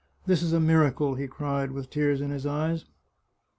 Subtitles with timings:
[0.25, 2.85] "This is a miracle," he cried, with tears in his eyes.